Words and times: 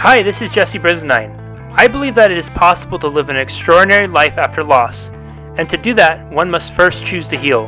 Hi, 0.00 0.22
this 0.22 0.40
is 0.40 0.50
Jesse 0.50 0.78
Brisendine. 0.78 1.74
I 1.76 1.86
believe 1.86 2.14
that 2.14 2.30
it 2.30 2.38
is 2.38 2.48
possible 2.48 2.98
to 3.00 3.06
live 3.06 3.28
an 3.28 3.36
extraordinary 3.36 4.06
life 4.06 4.38
after 4.38 4.64
loss, 4.64 5.10
and 5.58 5.68
to 5.68 5.76
do 5.76 5.92
that, 5.92 6.32
one 6.32 6.50
must 6.50 6.72
first 6.72 7.04
choose 7.04 7.28
to 7.28 7.36
heal. 7.36 7.66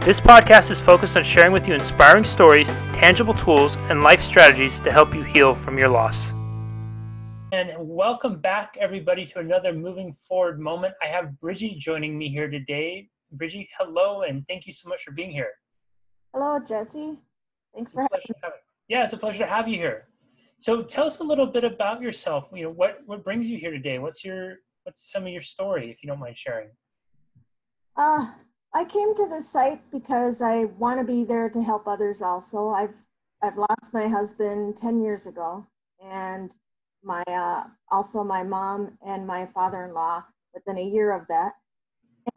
This 0.00 0.18
podcast 0.18 0.72
is 0.72 0.80
focused 0.80 1.16
on 1.16 1.22
sharing 1.22 1.52
with 1.52 1.68
you 1.68 1.74
inspiring 1.74 2.24
stories, 2.24 2.74
tangible 2.92 3.32
tools, 3.32 3.76
and 3.90 4.02
life 4.02 4.20
strategies 4.20 4.80
to 4.80 4.90
help 4.90 5.14
you 5.14 5.22
heal 5.22 5.54
from 5.54 5.78
your 5.78 5.88
loss. 5.88 6.32
And 7.52 7.72
welcome 7.78 8.40
back, 8.40 8.76
everybody, 8.80 9.24
to 9.26 9.38
another 9.38 9.72
moving 9.72 10.12
forward 10.12 10.58
moment. 10.58 10.94
I 11.00 11.06
have 11.06 11.38
Bridgie 11.38 11.76
joining 11.78 12.18
me 12.18 12.28
here 12.28 12.50
today. 12.50 13.08
Bridgie, 13.30 13.68
hello, 13.78 14.22
and 14.22 14.44
thank 14.48 14.66
you 14.66 14.72
so 14.72 14.88
much 14.88 15.04
for 15.04 15.12
being 15.12 15.30
here. 15.30 15.52
Hello, 16.34 16.58
Jesse. 16.58 17.14
Thanks 17.72 17.92
for 17.92 18.00
having 18.00 18.18
me. 18.30 18.50
Yeah, 18.88 19.04
it's 19.04 19.12
a 19.12 19.16
pleasure 19.16 19.44
to 19.44 19.46
have 19.46 19.68
you 19.68 19.76
here. 19.76 20.07
So 20.60 20.82
tell 20.82 21.06
us 21.06 21.20
a 21.20 21.24
little 21.24 21.46
bit 21.46 21.62
about 21.62 22.02
yourself. 22.02 22.50
You 22.52 22.64
know, 22.64 22.70
what 22.70 22.98
what 23.06 23.22
brings 23.22 23.48
you 23.48 23.58
here 23.58 23.70
today? 23.70 23.98
What's 24.00 24.24
your 24.24 24.56
what's 24.82 25.12
some 25.12 25.24
of 25.24 25.28
your 25.28 25.42
story, 25.42 25.90
if 25.90 26.02
you 26.02 26.08
don't 26.08 26.18
mind 26.18 26.36
sharing? 26.36 26.70
Uh, 27.96 28.32
I 28.74 28.84
came 28.84 29.14
to 29.14 29.28
the 29.28 29.40
site 29.40 29.80
because 29.92 30.42
I 30.42 30.64
want 30.64 30.98
to 30.98 31.04
be 31.04 31.24
there 31.24 31.48
to 31.48 31.62
help 31.62 31.86
others. 31.86 32.22
Also, 32.22 32.70
I've 32.70 32.94
I've 33.40 33.56
lost 33.56 33.92
my 33.92 34.08
husband 34.08 34.76
ten 34.76 35.00
years 35.00 35.28
ago, 35.28 35.64
and 36.04 36.52
my 37.04 37.22
uh, 37.28 37.64
also 37.92 38.24
my 38.24 38.42
mom 38.42 38.98
and 39.06 39.24
my 39.24 39.46
father-in-law 39.46 40.24
within 40.54 40.78
a 40.78 40.88
year 40.88 41.12
of 41.12 41.24
that. 41.28 41.52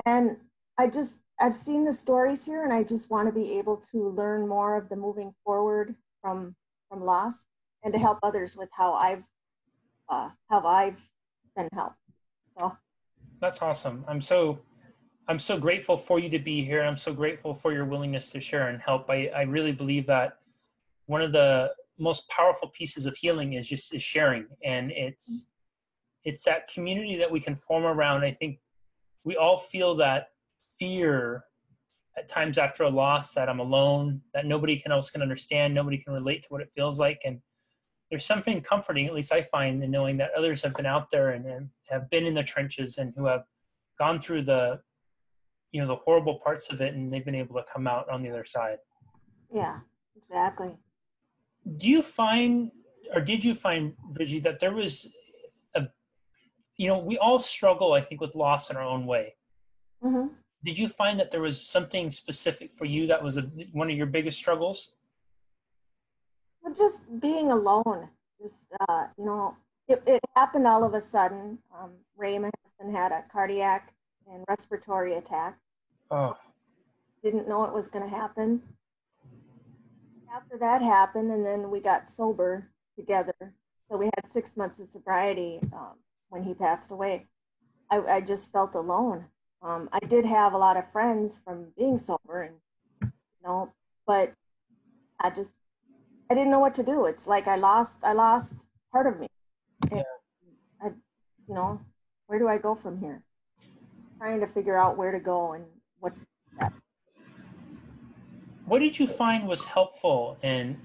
And 0.06 0.38
I 0.78 0.88
just 0.88 1.20
I've 1.40 1.58
seen 1.58 1.86
the 1.86 1.94
stories 1.94 2.46
here, 2.46 2.64
and 2.66 2.72
I 2.72 2.84
just 2.84 3.10
want 3.10 3.28
to 3.28 3.34
be 3.34 3.58
able 3.58 3.78
to 3.92 4.10
learn 4.10 4.48
more 4.48 4.78
of 4.78 4.90
the 4.90 4.96
moving 4.96 5.34
forward 5.44 5.96
from 6.22 6.56
from 6.88 7.04
loss 7.04 7.46
and 7.84 7.94
to 7.94 8.00
help 8.00 8.20
others 8.24 8.56
with 8.56 8.70
how 8.72 8.94
I've 8.94 9.24
uh, 10.10 10.30
how 10.50 10.66
I've 10.66 11.00
been 11.56 11.70
helped. 11.74 11.96
So 12.60 12.76
that's 13.40 13.62
awesome. 13.62 14.04
I'm 14.08 14.22
so 14.22 14.60
I'm 15.28 15.40
so 15.40 15.58
grateful 15.58 15.98
for 15.98 16.20
you 16.20 16.30
to 16.30 16.40
be 16.40 16.64
here. 16.64 16.84
I'm 16.84 16.98
so 16.98 17.14
grateful 17.14 17.54
for 17.54 17.72
your 17.74 17.86
willingness 17.86 18.30
to 18.32 18.42
share 18.42 18.68
and 18.70 18.82
help. 18.82 19.10
I, 19.10 19.28
I 19.36 19.44
really 19.44 19.72
believe 19.72 20.06
that 20.08 20.40
one 21.06 21.22
of 21.22 21.32
the 21.32 21.72
most 22.00 22.28
powerful 22.30 22.70
pieces 22.70 23.06
of 23.06 23.16
healing 23.16 23.54
is 23.54 23.68
just 23.68 23.94
is 23.94 24.02
sharing 24.02 24.48
and 24.64 24.92
it's 24.92 25.48
it's 26.24 26.44
that 26.44 26.68
community 26.68 27.16
that 27.18 27.32
we 27.32 27.40
can 27.40 27.56
form 27.56 27.84
around. 27.84 28.24
I 28.24 28.32
think 28.32 28.60
we 29.24 29.38
all 29.38 29.58
feel 29.58 29.96
that 29.96 30.30
fear 30.78 31.44
at 32.18 32.28
times 32.28 32.58
after 32.58 32.84
a 32.84 32.90
loss 32.90 33.34
that 33.34 33.50
I'm 33.50 33.60
alone, 33.60 34.22
that 34.34 34.46
nobody 34.46 34.82
else 34.86 35.10
can 35.12 35.22
understand, 35.22 35.74
nobody 35.74 35.98
can 35.98 36.14
relate 36.14 36.44
to 36.44 36.48
what 36.50 36.62
it 36.62 36.70
feels 36.76 37.00
like. 37.00 37.22
And 37.26 37.40
there's 38.12 38.26
something 38.26 38.62
comforting, 38.62 39.08
at 39.08 39.14
least 39.14 39.32
I 39.32 39.42
find, 39.42 39.82
in 39.82 39.90
knowing 39.90 40.18
that 40.18 40.32
others 40.38 40.62
have 40.62 40.76
been 40.76 40.86
out 40.86 41.10
there 41.10 41.30
and, 41.30 41.46
and 41.46 41.70
have 41.90 42.10
been 42.10 42.26
in 42.26 42.34
the 42.34 42.44
trenches 42.44 42.98
and 42.98 43.14
who 43.16 43.26
have 43.26 43.46
gone 43.98 44.20
through 44.20 44.44
the, 44.44 44.82
you 45.72 45.82
know, 45.82 45.88
the 45.88 45.96
horrible 45.96 46.36
parts 46.44 46.70
of 46.70 46.82
it, 46.82 46.94
and 46.94 47.12
they've 47.12 47.24
been 47.24 47.36
able 47.36 47.56
to 47.56 47.64
come 47.74 47.88
out 47.88 48.10
on 48.10 48.22
the 48.22 48.30
other 48.30 48.44
side. 48.44 48.80
Yeah, 49.54 49.80
exactly. 50.18 50.72
Do 51.78 51.90
you 51.90 52.02
find, 52.02 52.72
or 53.16 53.22
did 53.22 53.46
you 53.46 53.56
find, 53.56 53.96
Bridgie, 53.98 54.42
that 54.42 54.60
there 54.60 54.74
was 54.74 55.08
a, 55.76 55.88
you 56.76 56.88
know, 56.88 57.00
we 57.00 57.18
all 57.18 57.40
struggle, 57.40 57.94
I 57.94 58.02
think, 58.02 58.20
with 58.20 58.36
loss 58.36 58.70
in 58.70 58.76
our 58.76 58.84
own 58.84 59.06
way. 59.06 59.36
Mm-hmm. 60.04 60.34
Did 60.66 60.78
you 60.78 60.90
find 60.90 61.18
that 61.18 61.32
there 61.32 61.42
was 61.42 61.66
something 61.66 62.12
specific 62.12 62.74
for 62.74 62.84
you 62.84 63.08
that 63.08 63.24
was 63.24 63.38
a, 63.38 63.44
one 63.72 63.90
of 63.90 63.96
your 63.96 64.06
biggest 64.06 64.38
struggles? 64.38 64.92
Just 66.76 67.02
being 67.20 67.52
alone. 67.52 68.08
Just 68.42 68.66
uh, 68.88 69.08
you 69.18 69.26
know, 69.26 69.56
it, 69.88 70.02
it 70.06 70.22
happened 70.36 70.68
all 70.68 70.84
of 70.84 70.94
a 70.94 71.02
sudden. 71.02 71.58
Um, 71.78 71.92
Ray, 72.18 72.38
my 72.40 72.50
husband, 72.64 72.96
had 72.96 73.12
a 73.12 73.24
cardiac 73.32 73.94
and 74.32 74.44
respiratory 74.48 75.16
attack. 75.16 75.58
Oh. 76.10 76.36
Didn't 77.24 77.48
know 77.48 77.66
it 77.66 77.74
was 77.74 77.88
going 77.88 78.10
to 78.10 78.16
happen. 78.16 78.62
After 80.34 80.58
that 80.58 80.82
happened, 80.82 81.32
and 81.32 81.46
then 81.46 81.70
we 81.70 81.80
got 81.80 82.10
sober 82.10 82.68
together. 82.96 83.34
So 83.90 83.98
we 83.98 84.06
had 84.06 84.30
six 84.30 84.56
months 84.56 84.80
of 84.80 84.88
sobriety 84.88 85.60
um, 85.74 85.96
when 86.30 86.44
he 86.44 86.54
passed 86.54 86.92
away. 86.92 87.26
I, 87.90 87.98
I 88.00 88.22
just 88.22 88.52
felt 88.52 88.76
alone. 88.76 89.26
Um, 89.62 89.90
I 89.92 90.00
did 90.00 90.26
have 90.26 90.54
a 90.54 90.58
lot 90.58 90.78
of 90.78 90.90
friends 90.92 91.40
from 91.44 91.68
being 91.78 91.98
sober, 91.98 92.44
and 92.44 92.56
you 93.02 93.10
know, 93.44 93.72
but 94.08 94.34
I 95.20 95.30
just 95.30 95.54
I 96.32 96.34
didn't 96.34 96.50
know 96.50 96.60
what 96.60 96.76
to 96.76 96.84
do. 96.84 97.08
It's 97.08 97.28
like 97.28 97.50
I 97.50 97.58
lost 97.58 97.98
I 98.04 98.14
lost 98.14 98.56
part 98.94 99.06
of 99.06 99.20
me. 99.20 99.28
And 99.92 100.06
I, 100.82 100.88
you 101.46 101.54
know, 101.54 101.82
where 102.28 102.40
do 102.40 102.48
I 102.48 102.58
go 102.58 102.74
from 102.74 102.98
here? 102.98 103.22
Trying 104.18 104.40
to 104.40 104.48
figure 104.48 104.78
out 104.78 104.96
where 104.96 105.12
to 105.12 105.20
go 105.20 105.52
and 105.52 105.66
what 106.00 106.16
to 106.16 106.22
do. 106.22 106.68
What 108.64 108.80
did 108.80 108.98
you 108.98 109.08
find 109.08 109.46
was 109.46 109.66
helpful 109.66 110.38
in 110.42 110.80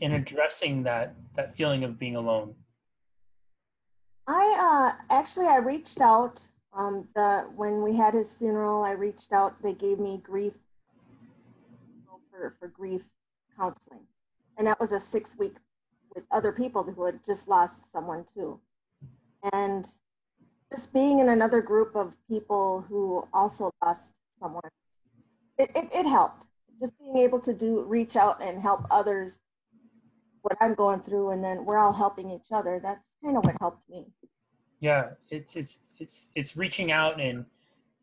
in 0.00 0.12
addressing 0.12 0.84
that 0.84 1.14
that 1.34 1.54
feeling 1.54 1.84
of 1.84 1.98
being 1.98 2.16
alone? 2.16 2.54
I 4.26 4.46
uh, 4.58 5.04
actually 5.10 5.48
I 5.48 5.58
reached 5.58 6.00
out 6.00 6.40
um, 6.72 7.06
the 7.14 7.44
when 7.54 7.82
we 7.82 7.94
had 7.94 8.14
his 8.14 8.32
funeral. 8.32 8.82
I 8.82 8.92
reached 8.92 9.34
out. 9.34 9.62
They 9.62 9.74
gave 9.74 9.98
me 9.98 10.22
grief 10.24 10.54
for 12.30 12.56
for 12.58 12.68
grief 12.68 13.02
counseling 13.58 14.06
and 14.56 14.66
that 14.66 14.80
was 14.80 14.92
a 14.92 15.00
six 15.00 15.36
week 15.38 15.54
with 16.14 16.24
other 16.30 16.52
people 16.52 16.82
who 16.82 17.04
had 17.04 17.20
just 17.24 17.48
lost 17.48 17.90
someone 17.90 18.24
too. 18.34 18.58
And 19.52 19.86
just 20.72 20.92
being 20.92 21.18
in 21.18 21.28
another 21.28 21.60
group 21.60 21.94
of 21.94 22.14
people 22.28 22.84
who 22.88 23.26
also 23.32 23.70
lost 23.84 24.14
someone, 24.40 24.62
it, 25.58 25.70
it, 25.74 25.88
it 25.92 26.06
helped. 26.06 26.46
Just 26.80 26.98
being 26.98 27.18
able 27.18 27.40
to 27.40 27.54
do 27.54 27.82
reach 27.82 28.16
out 28.16 28.42
and 28.42 28.60
help 28.60 28.86
others 28.90 29.38
what 30.42 30.56
I'm 30.60 30.74
going 30.74 31.00
through 31.00 31.30
and 31.30 31.42
then 31.42 31.64
we're 31.64 31.78
all 31.78 31.92
helping 31.92 32.30
each 32.30 32.52
other. 32.52 32.80
That's 32.82 33.06
kind 33.22 33.36
of 33.36 33.44
what 33.44 33.56
helped 33.60 33.88
me. 33.88 34.06
Yeah, 34.80 35.10
it's 35.30 35.56
it's 35.56 35.80
it's 35.98 36.28
it's 36.34 36.56
reaching 36.56 36.92
out 36.92 37.20
and 37.20 37.44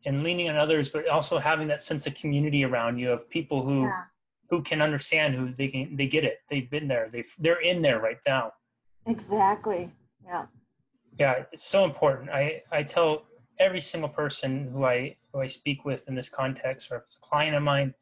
and 0.06 0.22
leaning 0.22 0.48
on 0.48 0.56
others, 0.56 0.88
but 0.88 1.08
also 1.08 1.38
having 1.38 1.68
that 1.68 1.82
sense 1.82 2.06
of 2.06 2.14
community 2.14 2.64
around 2.64 2.98
you 2.98 3.12
of 3.12 3.30
people 3.30 3.62
who 3.62 3.82
yeah 3.84 4.04
who 4.50 4.62
can 4.62 4.82
understand 4.82 5.34
who 5.34 5.52
they 5.52 5.68
can 5.68 5.96
they 5.96 6.06
get 6.06 6.24
it. 6.24 6.38
They've 6.50 6.70
been 6.70 6.88
there. 6.88 7.08
They 7.10 7.24
they're 7.38 7.60
in 7.60 7.82
there 7.82 8.00
right 8.00 8.18
now. 8.26 8.52
Exactly. 9.06 9.90
Yeah. 10.24 10.46
Yeah 11.18 11.44
it's 11.52 11.64
so 11.64 11.84
important. 11.84 12.30
I 12.30 12.62
i 12.72 12.82
tell 12.82 13.24
every 13.60 13.80
single 13.80 14.08
person 14.08 14.68
who 14.72 14.84
i 14.84 15.16
who 15.32 15.40
i 15.40 15.46
speak 15.46 15.84
with 15.84 16.08
in 16.08 16.14
this 16.14 16.28
context 16.28 16.90
or 16.90 16.96
if 16.96 17.04
it's 17.04 17.16
a 17.16 17.20
client 17.20 17.54
of 17.54 17.62
mine 17.62 17.94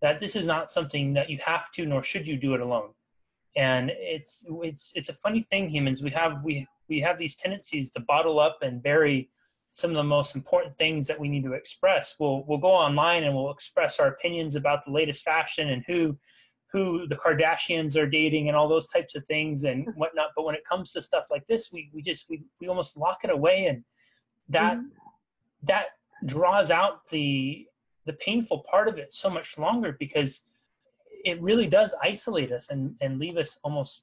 that 0.00 0.18
this 0.18 0.34
is 0.34 0.46
not 0.46 0.70
something 0.70 1.12
that 1.14 1.28
you 1.30 1.38
have 1.44 1.70
to 1.72 1.86
nor 1.86 2.02
should 2.02 2.26
you 2.26 2.36
do 2.36 2.54
it 2.54 2.60
alone. 2.60 2.90
And 3.56 3.90
it's 3.94 4.44
it's 4.62 4.92
it's 4.96 5.08
a 5.08 5.14
funny 5.14 5.40
thing 5.40 5.68
humans. 5.68 6.02
We 6.02 6.10
have 6.10 6.44
we 6.44 6.66
we 6.88 7.00
have 7.00 7.18
these 7.18 7.36
tendencies 7.36 7.90
to 7.92 8.00
bottle 8.00 8.38
up 8.38 8.58
and 8.62 8.82
bury 8.82 9.30
some 9.74 9.90
of 9.90 9.96
the 9.96 10.04
most 10.04 10.36
important 10.36 10.78
things 10.78 11.08
that 11.08 11.18
we 11.18 11.28
need 11.28 11.42
to 11.42 11.52
express. 11.52 12.14
We'll 12.20 12.44
we'll 12.46 12.58
go 12.58 12.70
online 12.70 13.24
and 13.24 13.34
we'll 13.34 13.50
express 13.50 13.98
our 13.98 14.06
opinions 14.06 14.54
about 14.54 14.84
the 14.84 14.92
latest 14.92 15.24
fashion 15.24 15.70
and 15.70 15.82
who 15.88 16.16
who 16.70 17.08
the 17.08 17.16
Kardashians 17.16 18.00
are 18.00 18.08
dating 18.08 18.46
and 18.48 18.56
all 18.56 18.68
those 18.68 18.86
types 18.86 19.16
of 19.16 19.24
things 19.24 19.64
and 19.64 19.86
whatnot. 19.96 20.28
But 20.36 20.44
when 20.44 20.54
it 20.54 20.64
comes 20.64 20.92
to 20.92 21.02
stuff 21.02 21.24
like 21.28 21.44
this, 21.46 21.72
we 21.72 21.90
we 21.92 22.02
just 22.02 22.30
we, 22.30 22.44
we 22.60 22.68
almost 22.68 22.96
lock 22.96 23.24
it 23.24 23.30
away 23.30 23.66
and 23.66 23.82
that 24.48 24.76
mm-hmm. 24.76 24.86
that 25.64 25.86
draws 26.24 26.70
out 26.70 27.08
the 27.08 27.66
the 28.04 28.12
painful 28.14 28.64
part 28.70 28.86
of 28.86 28.96
it 28.96 29.12
so 29.12 29.28
much 29.28 29.58
longer 29.58 29.96
because 29.98 30.42
it 31.24 31.40
really 31.42 31.66
does 31.66 31.94
isolate 32.00 32.52
us 32.52 32.70
and, 32.70 32.94
and 33.00 33.18
leave 33.18 33.38
us 33.38 33.58
almost 33.64 34.02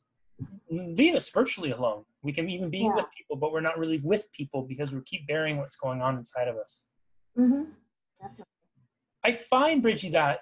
leave 0.69 1.15
us 1.15 1.29
virtually 1.29 1.71
alone. 1.71 2.03
We 2.21 2.31
can 2.31 2.49
even 2.49 2.69
be 2.69 2.79
yeah. 2.79 2.95
with 2.95 3.05
people, 3.15 3.35
but 3.35 3.51
we're 3.51 3.61
not 3.61 3.77
really 3.77 3.99
with 3.99 4.31
people 4.31 4.63
because 4.63 4.91
we 4.93 5.01
keep 5.01 5.27
bearing 5.27 5.57
what's 5.57 5.75
going 5.75 6.01
on 6.01 6.17
inside 6.17 6.47
of 6.47 6.57
us. 6.57 6.83
Mm-hmm. 7.37 7.63
I 9.23 9.31
find, 9.31 9.81
Bridgie, 9.81 10.09
that 10.11 10.41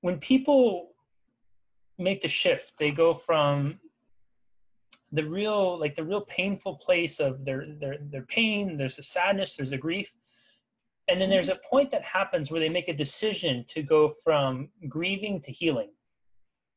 when 0.00 0.18
people 0.18 0.90
make 1.98 2.20
the 2.20 2.28
shift, 2.28 2.74
they 2.78 2.90
go 2.90 3.14
from 3.14 3.78
the 5.12 5.24
real, 5.24 5.78
like 5.78 5.94
the 5.94 6.04
real 6.04 6.22
painful 6.22 6.76
place 6.76 7.20
of 7.20 7.44
their 7.44 7.66
their 7.80 7.98
their 8.00 8.22
pain. 8.22 8.76
There's 8.76 8.98
a 8.98 9.02
sadness, 9.02 9.56
there's 9.56 9.72
a 9.72 9.78
grief, 9.78 10.12
and 11.08 11.20
then 11.20 11.30
there's 11.30 11.48
a 11.50 11.60
point 11.70 11.90
that 11.92 12.02
happens 12.02 12.50
where 12.50 12.60
they 12.60 12.68
make 12.68 12.88
a 12.88 12.94
decision 12.94 13.64
to 13.68 13.82
go 13.82 14.08
from 14.08 14.68
grieving 14.88 15.40
to 15.42 15.52
healing. 15.52 15.90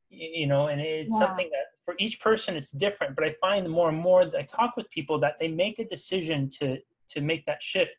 You 0.09 0.47
know, 0.47 0.67
and 0.67 0.79
it's 0.79 1.13
yeah. 1.13 1.19
something 1.19 1.49
that 1.51 1.66
for 1.87 1.95
each 1.97 2.19
person 2.19 2.57
it's 2.57 2.71
different 2.71 3.15
but 3.15 3.23
i 3.23 3.33
find 3.39 3.65
the 3.65 3.69
more 3.69 3.87
and 3.87 3.97
more 3.97 4.25
that 4.25 4.37
i 4.37 4.43
talk 4.43 4.75
with 4.75 4.89
people 4.91 5.17
that 5.17 5.39
they 5.39 5.47
make 5.47 5.79
a 5.79 5.85
decision 5.85 6.49
to 6.49 6.77
to 7.07 7.21
make 7.21 7.45
that 7.45 7.63
shift 7.63 7.95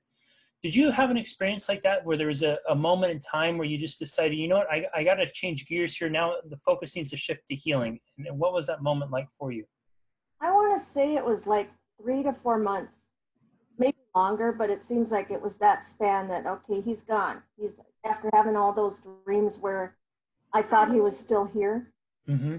did 0.63 0.75
you 0.75 0.91
have 0.91 1.11
an 1.11 1.17
experience 1.17 1.69
like 1.69 1.81
that 1.83 2.05
where 2.05 2.17
there 2.17 2.27
was 2.27 2.43
a, 2.43 2.59
a 2.69 2.75
moment 2.75 3.13
in 3.13 3.21
time 3.21 3.57
where 3.57 3.67
you 3.67 3.79
just 3.79 3.99
decided 3.99 4.37
you 4.37 4.47
know 4.47 4.59
what 4.59 4.71
i, 4.71 4.85
I 4.95 5.03
got 5.03 5.15
to 5.15 5.27
change 5.27 5.67
gears 5.67 5.97
here 5.97 6.11
now 6.11 6.35
the 6.51 6.57
focus 6.59 6.97
needs 6.97 7.11
to 7.11 7.17
shift 7.17 7.47
to 7.47 7.55
healing 7.55 7.99
and 8.19 8.39
what 8.39 8.53
was 8.53 8.67
that 8.67 8.83
moment 8.83 9.11
like 9.11 9.31
for 9.31 9.53
you 9.53 9.65
I 10.41 10.51
want 10.53 10.79
to 10.79 10.85
say 10.85 11.17
it 11.17 11.25
was 11.25 11.47
like 11.47 11.71
three 12.01 12.23
to 12.23 12.33
four 12.33 12.59
months, 12.59 13.01
maybe 13.79 13.97
longer, 14.15 14.53
but 14.53 14.71
it 14.71 14.85
seems 14.85 15.11
like 15.11 15.31
it 15.31 15.41
was 15.41 15.57
that 15.59 15.85
span 15.85 16.29
that 16.29 16.47
okay, 16.47 16.81
he's 16.81 17.03
gone. 17.03 17.43
He's 17.57 17.81
after 18.05 18.31
having 18.33 18.57
all 18.57 18.73
those 18.73 19.01
dreams 19.25 19.59
where 19.59 19.97
I 20.53 20.63
thought 20.63 20.93
he 20.93 21.01
was 21.01 21.19
still 21.19 21.45
here. 21.45 21.93
Mm-hmm. 22.29 22.57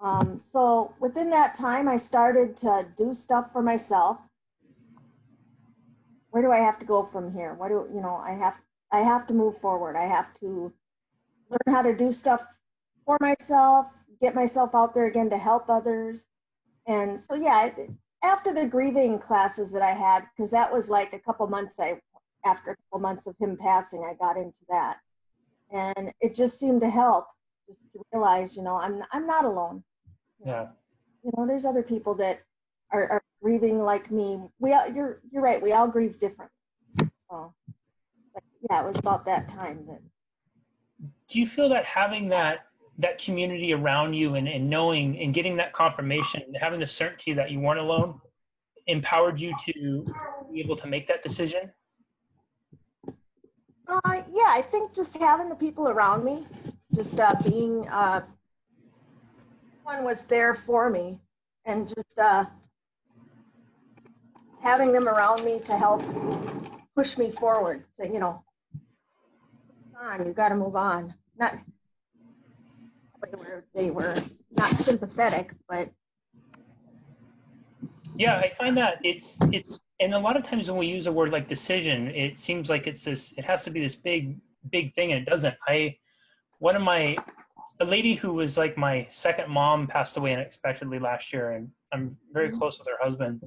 Um, 0.00 0.38
so 0.38 0.94
within 1.00 1.30
that 1.30 1.54
time, 1.54 1.88
I 1.88 1.96
started 1.96 2.56
to 2.58 2.86
do 2.96 3.12
stuff 3.12 3.52
for 3.52 3.62
myself. 3.62 4.18
Where 6.30 6.42
do 6.42 6.52
I 6.52 6.58
have 6.58 6.78
to 6.78 6.84
go 6.84 7.02
from 7.02 7.32
here? 7.32 7.54
What 7.54 7.68
do 7.68 7.86
you 7.92 8.00
know? 8.00 8.16
I 8.16 8.32
have 8.32 8.56
I 8.92 9.00
have 9.00 9.26
to 9.26 9.34
move 9.34 9.60
forward. 9.60 9.96
I 9.96 10.06
have 10.06 10.32
to 10.40 10.72
learn 11.50 11.74
how 11.74 11.82
to 11.82 11.94
do 11.94 12.12
stuff 12.12 12.44
for 13.04 13.18
myself, 13.20 13.86
get 14.20 14.34
myself 14.34 14.74
out 14.74 14.94
there 14.94 15.06
again 15.06 15.30
to 15.30 15.38
help 15.38 15.68
others. 15.68 16.26
And 16.86 17.18
so 17.18 17.34
yeah, 17.34 17.70
after 18.22 18.52
the 18.52 18.66
grieving 18.66 19.18
classes 19.18 19.72
that 19.72 19.82
I 19.82 19.92
had, 19.92 20.24
because 20.36 20.50
that 20.52 20.72
was 20.72 20.88
like 20.88 21.12
a 21.12 21.18
couple 21.18 21.46
months 21.46 21.80
I 21.80 22.00
after 22.44 22.70
a 22.70 22.76
couple 22.76 23.00
months 23.00 23.26
of 23.26 23.34
him 23.40 23.56
passing, 23.56 24.04
I 24.08 24.14
got 24.14 24.36
into 24.36 24.60
that, 24.68 24.98
and 25.72 26.12
it 26.20 26.36
just 26.36 26.58
seemed 26.58 26.82
to 26.82 26.90
help, 26.90 27.26
just 27.66 27.80
to 27.92 28.02
realize, 28.12 28.56
you 28.56 28.62
know, 28.62 28.76
I'm 28.76 29.02
I'm 29.12 29.26
not 29.26 29.44
alone. 29.44 29.82
Yeah. 30.44 30.68
You 31.24 31.32
know, 31.36 31.46
there's 31.46 31.64
other 31.64 31.82
people 31.82 32.14
that 32.14 32.40
are, 32.92 33.10
are 33.10 33.22
grieving 33.42 33.82
like 33.82 34.10
me. 34.10 34.40
We 34.58 34.72
all, 34.72 34.88
you're 34.88 35.20
you're 35.30 35.42
right. 35.42 35.60
We 35.62 35.72
all 35.72 35.88
grieve 35.88 36.18
differently 36.18 36.52
So, 37.30 37.52
but 38.34 38.42
yeah, 38.70 38.82
it 38.82 38.86
was 38.86 38.98
about 38.98 39.24
that 39.26 39.48
time 39.48 39.84
that. 39.88 40.00
Do 41.28 41.38
you 41.38 41.46
feel 41.46 41.68
that 41.68 41.84
having 41.84 42.28
that 42.28 42.66
that 42.98 43.18
community 43.18 43.72
around 43.72 44.14
you 44.14 44.34
and, 44.34 44.48
and 44.48 44.68
knowing 44.68 45.18
and 45.20 45.32
getting 45.32 45.56
that 45.56 45.72
confirmation, 45.72 46.42
and 46.46 46.56
having 46.56 46.80
the 46.80 46.86
certainty 46.86 47.32
that 47.32 47.50
you 47.50 47.60
weren't 47.60 47.78
alone, 47.78 48.20
empowered 48.86 49.40
you 49.40 49.54
to 49.66 50.04
be 50.52 50.60
able 50.60 50.76
to 50.76 50.86
make 50.86 51.06
that 51.06 51.22
decision? 51.22 51.70
Uh, 53.86 54.22
yeah, 54.32 54.48
I 54.48 54.62
think 54.70 54.94
just 54.94 55.16
having 55.16 55.48
the 55.48 55.54
people 55.54 55.88
around 55.88 56.24
me, 56.24 56.46
just 56.94 57.18
uh, 57.20 57.34
being 57.44 57.88
uh, 57.88 58.22
one 59.88 60.04
was 60.04 60.26
there 60.26 60.54
for 60.54 60.90
me, 60.90 61.18
and 61.64 61.88
just 61.88 62.18
uh, 62.18 62.44
having 64.60 64.92
them 64.92 65.08
around 65.08 65.42
me 65.44 65.60
to 65.60 65.72
help 65.72 66.02
push 66.94 67.16
me 67.16 67.30
forward. 67.30 67.84
To 67.98 68.06
you 68.06 68.20
know, 68.20 68.44
on, 69.98 70.26
you 70.26 70.32
got 70.34 70.50
to 70.50 70.56
move 70.56 70.76
on. 70.76 71.14
Not 71.38 71.54
they 73.22 73.38
were 73.38 73.64
they 73.74 73.90
were 73.90 74.14
not 74.50 74.70
sympathetic, 74.72 75.54
but 75.66 75.88
yeah, 78.14 78.36
I 78.36 78.50
find 78.50 78.76
that 78.76 79.00
it's 79.04 79.38
it's 79.50 79.80
and 80.00 80.12
a 80.12 80.18
lot 80.18 80.36
of 80.36 80.42
times 80.42 80.70
when 80.70 80.78
we 80.78 80.86
use 80.86 81.06
a 81.06 81.12
word 81.12 81.30
like 81.30 81.48
decision, 81.48 82.08
it 82.08 82.36
seems 82.36 82.68
like 82.68 82.86
it's 82.86 83.04
this 83.04 83.32
it 83.38 83.44
has 83.46 83.64
to 83.64 83.70
be 83.70 83.80
this 83.80 83.94
big 83.94 84.36
big 84.68 84.92
thing 84.92 85.12
and 85.12 85.22
it 85.22 85.30
doesn't. 85.30 85.54
I 85.66 85.96
one 86.58 86.76
of 86.76 86.82
my 86.82 87.16
a 87.80 87.84
lady 87.84 88.14
who 88.14 88.32
was 88.32 88.58
like 88.58 88.76
my 88.76 89.06
second 89.08 89.50
mom 89.50 89.86
passed 89.86 90.16
away 90.16 90.34
unexpectedly 90.34 90.98
last 90.98 91.32
year 91.32 91.52
and 91.52 91.70
I'm 91.92 92.16
very 92.32 92.48
mm-hmm. 92.48 92.58
close 92.58 92.78
with 92.78 92.88
her 92.88 92.98
husband. 93.00 93.42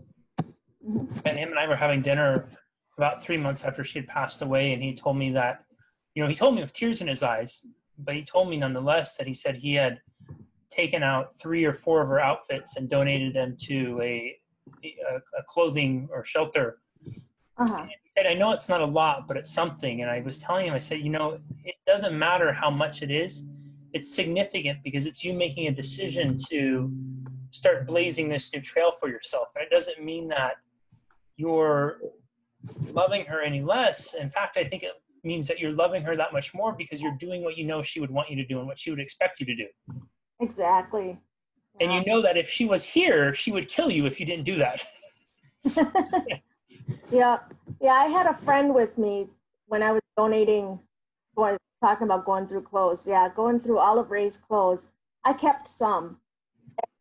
And 1.25 1.37
him 1.37 1.49
and 1.49 1.59
I 1.59 1.67
were 1.67 1.75
having 1.75 2.01
dinner 2.01 2.47
about 2.97 3.23
three 3.23 3.37
months 3.37 3.63
after 3.63 3.83
she 3.83 3.99
had 3.99 4.07
passed 4.07 4.41
away 4.41 4.73
and 4.73 4.81
he 4.81 4.93
told 4.93 5.17
me 5.17 5.31
that 5.31 5.63
you 6.15 6.23
know, 6.23 6.29
he 6.29 6.35
told 6.35 6.55
me 6.55 6.61
with 6.61 6.73
tears 6.73 7.01
in 7.01 7.07
his 7.07 7.23
eyes, 7.23 7.65
but 7.99 8.15
he 8.15 8.23
told 8.23 8.49
me 8.49 8.57
nonetheless 8.57 9.15
that 9.17 9.27
he 9.27 9.33
said 9.33 9.55
he 9.55 9.73
had 9.73 10.01
taken 10.69 11.03
out 11.03 11.35
three 11.35 11.63
or 11.65 11.73
four 11.73 12.01
of 12.01 12.09
her 12.09 12.19
outfits 12.19 12.75
and 12.77 12.89
donated 12.89 13.33
them 13.33 13.55
to 13.57 13.99
a 14.01 14.37
a, 14.83 15.17
a 15.37 15.43
clothing 15.47 16.07
or 16.11 16.23
shelter. 16.23 16.79
Uh-huh. 17.57 17.85
He 17.85 18.09
said, 18.09 18.25
I 18.25 18.33
know 18.33 18.51
it's 18.51 18.69
not 18.69 18.81
a 18.81 18.85
lot, 18.85 19.27
but 19.27 19.37
it's 19.37 19.51
something. 19.51 20.01
And 20.01 20.09
I 20.09 20.21
was 20.21 20.39
telling 20.39 20.67
him, 20.67 20.73
I 20.73 20.79
said, 20.79 20.99
you 20.99 21.09
know, 21.09 21.37
it 21.63 21.75
doesn't 21.85 22.17
matter 22.17 22.53
how 22.53 22.69
much 22.69 23.01
it 23.01 23.11
is. 23.11 23.43
It's 23.93 24.13
significant 24.13 24.83
because 24.83 25.05
it's 25.05 25.23
you 25.23 25.33
making 25.33 25.67
a 25.67 25.71
decision 25.71 26.39
to 26.49 26.91
start 27.51 27.85
blazing 27.85 28.29
this 28.29 28.51
new 28.53 28.61
trail 28.61 28.91
for 28.91 29.09
yourself. 29.09 29.49
And 29.55 29.63
it 29.63 29.69
doesn't 29.69 30.03
mean 30.03 30.27
that 30.29 30.55
you're 31.35 31.99
loving 32.91 33.25
her 33.25 33.41
any 33.41 33.61
less. 33.61 34.13
In 34.13 34.29
fact, 34.29 34.57
I 34.57 34.63
think 34.63 34.83
it 34.83 34.93
means 35.23 35.47
that 35.47 35.59
you're 35.59 35.71
loving 35.71 36.03
her 36.03 36.15
that 36.15 36.33
much 36.33 36.53
more 36.53 36.73
because 36.73 37.01
you're 37.01 37.17
doing 37.19 37.43
what 37.43 37.57
you 37.57 37.65
know 37.65 37.81
she 37.81 37.99
would 37.99 38.11
want 38.11 38.29
you 38.29 38.35
to 38.37 38.45
do 38.45 38.59
and 38.59 38.67
what 38.67 38.79
she 38.79 38.89
would 38.89 38.99
expect 38.99 39.39
you 39.39 39.45
to 39.45 39.55
do. 39.55 39.67
Exactly. 40.39 41.19
And 41.79 41.93
you 41.93 42.03
know 42.05 42.21
that 42.21 42.37
if 42.37 42.49
she 42.49 42.65
was 42.65 42.83
here, 42.83 43.33
she 43.33 43.51
would 43.51 43.67
kill 43.67 43.89
you 43.89 44.05
if 44.05 44.19
you 44.19 44.25
didn't 44.25 44.45
do 44.45 44.57
that. 44.57 44.83
yeah. 47.11 47.39
Yeah, 47.79 47.93
I 47.93 48.05
had 48.05 48.27
a 48.27 48.37
friend 48.45 48.75
with 48.75 48.97
me 48.97 49.27
when 49.67 49.81
I 49.81 49.91
was 49.91 50.01
donating, 50.17 50.79
talking 51.81 52.05
about 52.05 52.25
going 52.25 52.47
through 52.47 52.61
clothes. 52.61 53.05
Yeah, 53.05 53.29
going 53.35 53.59
through 53.59 53.79
all 53.79 53.99
of 53.99 54.11
Ray's 54.11 54.37
clothes. 54.37 54.89
I 55.25 55.33
kept 55.33 55.67
some. 55.67 56.17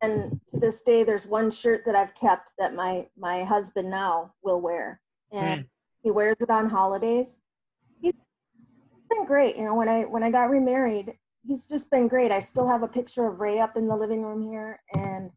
And 0.02 0.40
to 0.48 0.58
this 0.58 0.82
day, 0.82 1.04
there's 1.04 1.26
one 1.26 1.50
shirt 1.50 1.84
that 1.86 1.94
I've 1.94 2.14
kept 2.14 2.52
that 2.58 2.74
my, 2.74 3.06
my 3.18 3.44
husband 3.44 3.90
now 3.90 4.32
will 4.42 4.60
wear. 4.60 5.00
And 5.32 5.62
mm. 5.62 5.66
he 6.02 6.10
wears 6.10 6.36
it 6.40 6.50
on 6.50 6.68
holidays. 6.68 7.36
He's 8.00 8.14
been 9.10 9.26
great. 9.26 9.56
You 9.56 9.64
know, 9.64 9.74
when 9.74 9.88
I 9.88 10.02
when 10.02 10.22
I 10.22 10.30
got 10.30 10.50
remarried, 10.50 11.14
he's 11.46 11.66
just 11.66 11.90
been 11.90 12.08
great. 12.08 12.30
I 12.30 12.40
still 12.40 12.66
have 12.66 12.82
a 12.82 12.88
picture 12.88 13.26
of 13.26 13.40
Ray 13.40 13.60
up 13.60 13.76
in 13.76 13.86
the 13.86 13.96
living 13.96 14.22
room 14.22 14.50
here, 14.50 14.80
and 14.94 15.30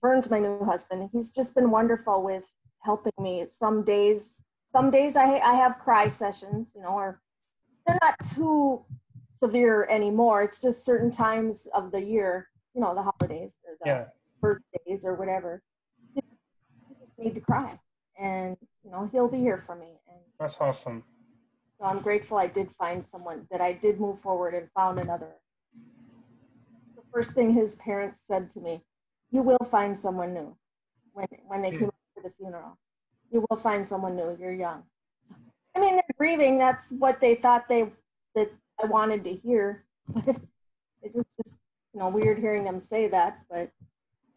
Vern's 0.00 0.30
my 0.30 0.38
new 0.38 0.64
husband. 0.64 1.10
He's 1.12 1.32
just 1.32 1.54
been 1.54 1.70
wonderful 1.70 2.22
with 2.22 2.44
helping 2.80 3.12
me. 3.18 3.44
Some 3.48 3.82
days, 3.82 4.42
some 4.70 4.90
days 4.90 5.16
I 5.16 5.38
I 5.38 5.54
have 5.54 5.78
cry 5.78 6.08
sessions, 6.08 6.72
you 6.74 6.82
know, 6.82 6.90
or 6.90 7.20
they're 7.86 7.98
not 8.02 8.16
too 8.34 8.84
severe 9.30 9.86
anymore. 9.90 10.42
It's 10.42 10.60
just 10.60 10.84
certain 10.84 11.10
times 11.10 11.68
of 11.74 11.92
the 11.92 12.00
year, 12.00 12.48
you 12.74 12.80
know, 12.80 12.94
the 12.94 13.02
holidays 13.02 13.58
or 13.66 13.76
the 13.80 13.86
yeah. 13.86 14.04
birthdays 14.40 15.04
or 15.04 15.14
whatever. 15.14 15.62
You 16.14 16.22
just 17.00 17.18
need 17.18 17.34
to 17.34 17.40
cry, 17.40 17.78
and 18.18 18.56
you 18.84 18.90
know, 18.90 19.08
he'll 19.12 19.28
be 19.28 19.38
here 19.38 19.58
for 19.58 19.76
me. 19.76 19.98
And 20.08 20.18
that's 20.38 20.60
awesome. 20.60 21.04
So 21.78 21.84
I'm 21.84 22.00
grateful 22.00 22.38
I 22.38 22.46
did 22.46 22.70
find 22.78 23.04
someone 23.04 23.46
that 23.50 23.60
I 23.60 23.74
did 23.74 24.00
move 24.00 24.18
forward 24.20 24.54
and 24.54 24.68
found 24.74 24.98
another. 24.98 25.34
The 26.94 27.02
first 27.12 27.32
thing 27.32 27.52
his 27.52 27.74
parents 27.76 28.22
said 28.26 28.50
to 28.50 28.60
me, 28.60 28.82
"You 29.30 29.42
will 29.42 29.64
find 29.70 29.96
someone 29.96 30.32
new." 30.32 30.56
When 31.12 31.26
when 31.46 31.62
they 31.62 31.70
hmm. 31.70 31.78
came 31.78 31.90
to 32.16 32.22
the 32.22 32.30
funeral, 32.38 32.78
you 33.30 33.44
will 33.50 33.58
find 33.58 33.86
someone 33.86 34.16
new. 34.16 34.36
You're 34.40 34.54
young. 34.54 34.82
I 35.74 35.80
mean, 35.80 36.00
grieving. 36.16 36.58
That's 36.58 36.86
what 36.90 37.20
they 37.20 37.34
thought 37.34 37.68
they 37.68 37.90
that 38.34 38.50
I 38.82 38.86
wanted 38.86 39.24
to 39.24 39.32
hear. 39.32 39.84
It 41.02 41.14
was 41.14 41.26
just 41.40 41.56
you 41.94 42.00
know 42.00 42.08
weird 42.08 42.38
hearing 42.38 42.64
them 42.64 42.80
say 42.80 43.06
that. 43.06 43.38
But 43.48 43.70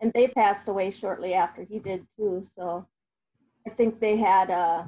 and 0.02 0.14
they 0.14 0.28
passed 0.28 0.68
away 0.68 0.92
shortly 0.92 1.34
after 1.34 1.64
he 1.64 1.80
did 1.80 2.06
too. 2.16 2.44
So 2.56 2.86
I 3.66 3.72
think 3.72 4.00
they 4.00 4.18
had 4.18 4.52
uh 4.52 4.84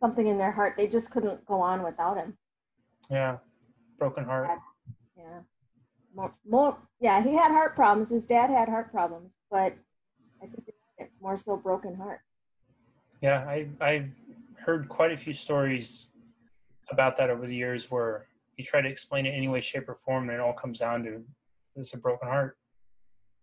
something 0.00 0.26
in 0.26 0.36
their 0.36 0.50
heart. 0.50 0.74
They 0.76 0.88
just 0.88 1.12
couldn't 1.12 1.44
go 1.46 1.60
on 1.60 1.84
without 1.84 2.16
him. 2.16 2.36
Yeah, 3.10 3.36
broken 3.98 4.24
heart. 4.24 4.50
Yeah, 5.16 5.40
more, 6.14 6.34
more. 6.48 6.76
Yeah, 7.00 7.22
he 7.22 7.34
had 7.34 7.50
heart 7.52 7.76
problems. 7.76 8.10
His 8.10 8.24
dad 8.24 8.50
had 8.50 8.68
heart 8.68 8.90
problems, 8.90 9.30
but 9.50 9.74
I 10.42 10.46
think 10.46 10.72
it's 10.98 11.20
more 11.20 11.36
so 11.36 11.56
broken 11.56 11.94
heart. 11.94 12.20
Yeah, 13.20 13.44
I 13.48 13.68
I've 13.80 14.10
heard 14.58 14.88
quite 14.88 15.12
a 15.12 15.16
few 15.16 15.32
stories 15.32 16.08
about 16.90 17.16
that 17.16 17.30
over 17.30 17.46
the 17.46 17.54
years 17.54 17.90
where 17.90 18.26
you 18.56 18.64
try 18.64 18.80
to 18.80 18.88
explain 18.88 19.26
it 19.26 19.30
any 19.30 19.48
way, 19.48 19.60
shape, 19.60 19.88
or 19.88 19.94
form, 19.94 20.24
and 20.24 20.32
it 20.32 20.40
all 20.40 20.52
comes 20.52 20.78
down 20.78 21.02
to 21.04 21.22
it's 21.76 21.94
a 21.94 21.98
broken 21.98 22.28
heart. 22.28 22.56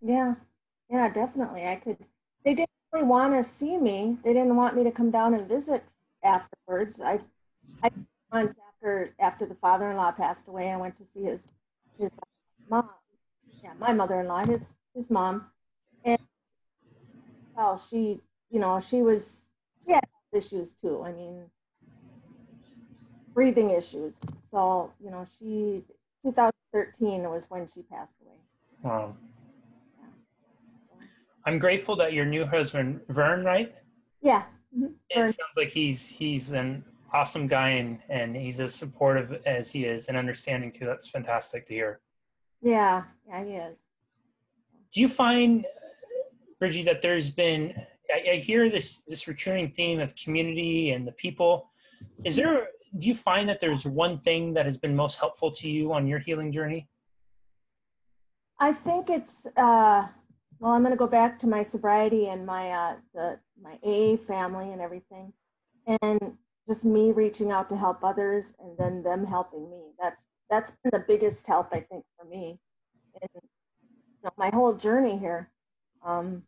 Yeah, 0.02 0.36
yeah, 0.90 1.10
definitely. 1.12 1.66
I 1.66 1.78
could. 1.78 1.98
They 2.44 2.54
didn't 2.54 2.70
really 2.92 3.06
want 3.06 3.34
to 3.34 3.44
see 3.44 3.78
me. 3.78 4.18
They 4.24 4.34
didn't 4.34 4.56
want 4.56 4.76
me 4.76 4.84
to 4.84 4.92
come 4.92 5.10
down 5.10 5.34
and 5.34 5.48
visit 5.48 5.84
afterwards. 6.24 7.00
I, 7.00 7.20
I 7.82 7.90
months 8.32 8.60
after 8.68 9.16
after 9.20 9.46
the 9.46 9.56
father-in-law 9.56 10.12
passed 10.12 10.48
away, 10.48 10.70
I 10.70 10.76
went 10.76 10.98
to 10.98 11.06
see 11.14 11.24
his 11.24 11.44
his 11.98 12.12
mom. 12.70 12.90
Yeah, 13.64 13.74
my 13.80 13.94
mother-in-law, 13.94 14.46
his 14.48 14.62
his 14.94 15.10
mom, 15.10 15.46
and 16.04 16.20
well, 17.56 17.78
she, 17.78 18.22
you 18.52 18.60
know, 18.60 18.80
she 18.80 19.02
was 19.02 19.48
she 19.86 19.94
had 19.94 20.04
issues 20.36 20.74
too. 20.74 21.02
I 21.04 21.12
mean, 21.12 21.44
breathing 23.34 23.72
issues. 23.72 24.16
So, 24.52 24.92
you 25.04 25.12
know, 25.12 25.26
she 25.40 25.84
2013 26.24 27.30
was 27.30 27.50
when 27.50 27.68
she 27.68 27.82
passed 27.84 28.14
away. 28.22 28.38
Wow. 28.84 29.16
I'm 31.46 31.60
grateful 31.60 31.96
that 31.98 32.14
your 32.14 32.26
new 32.26 32.46
husband, 32.46 33.02
Vern, 33.10 33.44
right? 33.44 33.76
Yeah. 34.22 34.44
Mm-hmm. 34.76 34.94
It 35.10 35.28
sounds 35.28 35.56
like 35.56 35.70
he's 35.70 36.08
he's 36.08 36.52
an 36.52 36.84
awesome 37.14 37.48
guy 37.48 37.70
and 37.70 38.00
and 38.10 38.36
he's 38.36 38.60
as 38.60 38.74
supportive 38.74 39.42
as 39.46 39.72
he 39.72 39.86
is 39.86 40.08
and 40.08 40.18
understanding 40.18 40.72
too. 40.72 40.86
That's 40.86 41.08
fantastic 41.08 41.66
to 41.68 41.74
hear. 41.74 42.00
Yeah, 42.62 43.04
yeah, 43.28 43.44
he 43.44 43.52
is. 43.52 43.78
do 44.92 45.02
you 45.02 45.08
find, 45.08 45.66
Bridgie, 46.60 46.84
that 46.84 47.02
there's 47.02 47.30
been 47.30 47.76
I, 48.14 48.32
I 48.32 48.36
hear 48.36 48.70
this 48.70 49.02
this 49.02 49.28
recurring 49.28 49.72
theme 49.72 50.00
of 50.00 50.16
community 50.16 50.92
and 50.92 51.08
the 51.08 51.12
people. 51.12 51.70
Is 52.24 52.36
there 52.36 52.68
do 52.98 53.08
you 53.08 53.16
find 53.16 53.50
that 53.50 53.60
there's 53.60 53.86
one 53.86 54.20
thing 54.20 54.54
that 54.54 54.66
has 54.66 54.78
been 54.78 54.96
most 54.96 55.18
helpful 55.18 55.52
to 55.52 55.70
you 55.70 55.94
on 55.94 56.08
your 56.08 56.20
healing 56.20 56.52
journey? 56.52 56.88
I 58.60 58.72
think 58.72 59.10
it's 59.10 59.46
uh, 59.58 60.08
well. 60.60 60.72
I'm 60.72 60.82
going 60.82 60.92
to 60.92 60.98
go 60.98 61.08
back 61.08 61.40
to 61.40 61.48
my 61.48 61.62
sobriety 61.62 62.28
and 62.28 62.46
my 62.46 62.72
uh, 62.72 62.96
the 63.14 63.40
my 63.62 63.78
AA 63.84 64.18
family 64.18 64.72
and 64.72 64.82
everything, 64.82 65.34
and 66.02 66.38
just 66.68 66.86
me 66.86 67.12
reaching 67.12 67.52
out 67.52 67.70
to 67.70 67.76
help 67.76 68.04
others 68.04 68.54
and 68.60 68.78
then 68.78 69.04
them 69.04 69.26
helping 69.26 69.70
me. 69.70 69.82
That's 70.00 70.28
that's 70.50 70.72
been 70.84 70.92
the 70.94 71.06
biggest 71.06 71.46
help 71.46 71.68
I 71.74 71.82
think 71.82 72.06
for 72.18 72.26
me, 72.26 72.60
in 73.22 73.28
you 73.34 73.42
know, 74.24 74.32
my 74.38 74.50
whole 74.54 74.74
journey 74.74 75.18
here. 75.18 75.50
Um, 76.06 76.44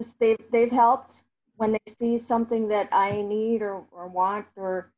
just 0.00 0.18
they've 0.18 0.38
they've 0.50 0.70
helped 0.70 1.24
when 1.56 1.72
they 1.72 1.78
see 1.88 2.16
something 2.18 2.68
that 2.68 2.88
I 2.92 3.20
need 3.22 3.62
or, 3.62 3.84
or 3.90 4.06
want 4.08 4.46
or 4.56 4.92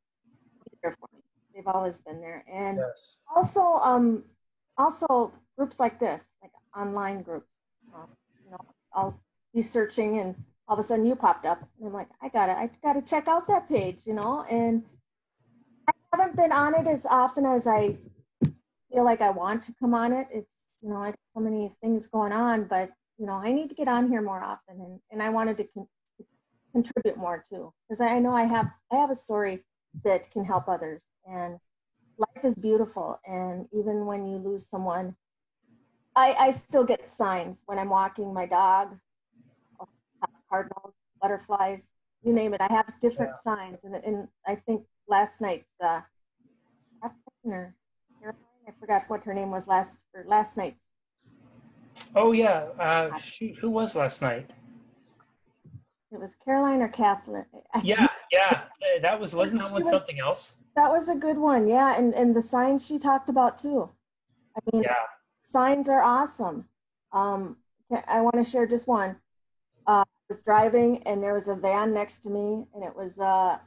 there 0.82 0.92
for 0.92 1.08
me. 1.14 1.20
They've 1.54 1.66
always 1.66 1.98
been 1.98 2.20
there, 2.20 2.44
and 2.50 2.78
yes. 2.78 3.18
also 3.34 3.60
um 3.60 4.24
also 4.78 5.32
groups 5.56 5.80
like 5.80 5.98
this, 5.98 6.30
like 6.42 6.52
online 6.76 7.22
groups. 7.22 7.48
Um, 7.94 8.08
you 8.44 8.50
know, 8.52 8.58
I'll 8.94 9.20
be 9.54 9.62
searching 9.62 10.20
and 10.20 10.34
all 10.68 10.74
of 10.74 10.78
a 10.78 10.82
sudden 10.82 11.04
you 11.04 11.16
popped 11.16 11.44
up 11.44 11.60
and 11.78 11.88
I'm 11.88 11.92
like, 11.92 12.08
I 12.22 12.28
gotta 12.28 12.52
I 12.52 12.70
gotta 12.82 13.02
check 13.02 13.26
out 13.26 13.48
that 13.48 13.68
page, 13.68 13.98
you 14.04 14.14
know, 14.14 14.44
and 14.48 14.82
I 15.88 15.92
haven't 16.12 16.36
been 16.36 16.52
on 16.52 16.74
it 16.74 16.86
as 16.86 17.06
often 17.06 17.44
as 17.44 17.66
I 17.66 17.96
feel 18.92 19.04
like 19.04 19.20
I 19.20 19.30
want 19.30 19.64
to 19.64 19.74
come 19.80 19.94
on 19.94 20.12
it. 20.12 20.28
It's 20.32 20.64
you 20.82 20.88
know, 20.88 20.96
I 20.96 21.06
have 21.06 21.16
so 21.34 21.40
many 21.40 21.72
things 21.82 22.06
going 22.06 22.32
on, 22.32 22.64
but 22.64 22.90
you 23.20 23.26
know, 23.26 23.34
I 23.34 23.52
need 23.52 23.68
to 23.68 23.74
get 23.74 23.86
on 23.86 24.08
here 24.08 24.22
more 24.22 24.42
often 24.42 24.80
and, 24.80 25.00
and 25.12 25.22
I 25.22 25.28
wanted 25.28 25.58
to 25.58 25.64
con- 25.64 25.88
contribute 26.72 27.18
more 27.18 27.44
too. 27.48 27.72
Because 27.88 28.00
I 28.00 28.18
know 28.18 28.32
I 28.32 28.44
have 28.44 28.66
I 28.90 28.96
have 28.96 29.10
a 29.10 29.14
story 29.14 29.64
that 30.04 30.30
can 30.30 30.44
help 30.44 30.68
others 30.68 31.04
and 31.26 31.58
life 32.18 32.44
is 32.44 32.54
beautiful 32.54 33.20
and 33.26 33.66
even 33.72 34.06
when 34.06 34.26
you 34.26 34.36
lose 34.36 34.68
someone 34.68 35.14
I, 36.16 36.34
I 36.38 36.50
still 36.50 36.84
get 36.84 37.10
signs 37.10 37.62
when 37.66 37.78
I'm 37.78 37.88
walking 37.88 38.34
my 38.34 38.46
dog, 38.46 38.98
cardinals, 40.50 40.94
butterflies, 41.22 41.88
you 42.22 42.32
name 42.32 42.54
it. 42.54 42.60
I 42.60 42.72
have 42.72 42.92
different 43.00 43.32
yeah. 43.36 43.54
signs, 43.54 43.78
and 43.84 43.94
and 43.94 44.28
I 44.46 44.56
think 44.56 44.84
last 45.08 45.40
night's 45.40 45.70
uh, 45.82 46.00
Caroline, 47.44 47.74
I 48.68 48.72
forgot 48.78 49.04
what 49.08 49.24
her 49.24 49.32
name 49.32 49.50
was 49.50 49.66
last 49.66 50.00
or 50.14 50.24
last 50.26 50.56
night's. 50.56 50.80
Oh 52.14 52.32
yeah, 52.32 52.66
uh, 52.78 53.16
she, 53.18 53.52
who 53.52 53.70
was 53.70 53.94
last 53.94 54.22
night? 54.22 54.50
It 56.12 56.18
was 56.18 56.34
Caroline 56.44 56.82
or 56.82 56.88
Kathleen. 56.88 57.44
Yeah, 57.82 58.08
yeah, 58.32 58.66
that 59.02 59.20
was 59.20 59.34
wasn't 59.34 59.62
that 59.62 59.72
one 59.72 59.84
was, 59.84 59.90
something 59.90 60.20
else? 60.20 60.56
That 60.76 60.90
was 60.90 61.08
a 61.08 61.14
good 61.14 61.38
one, 61.38 61.68
yeah, 61.68 61.96
and 61.96 62.14
and 62.14 62.34
the 62.34 62.42
signs 62.42 62.86
she 62.86 62.98
talked 62.98 63.28
about 63.28 63.58
too. 63.58 63.88
I 64.56 64.60
mean, 64.72 64.82
yeah 64.82 64.94
signs 65.50 65.88
are 65.88 66.02
awesome. 66.02 66.64
Um, 67.12 67.56
I 68.06 68.20
want 68.20 68.36
to 68.36 68.44
share 68.44 68.66
just 68.66 68.86
one. 68.86 69.16
Uh, 69.86 70.04
I 70.06 70.22
was 70.28 70.42
driving 70.42 71.02
and 71.04 71.22
there 71.22 71.34
was 71.34 71.48
a 71.48 71.54
van 71.54 71.92
next 71.92 72.20
to 72.20 72.30
me, 72.30 72.64
and 72.74 72.84
it 72.84 72.94
was 72.94 73.18
uh, 73.18 73.58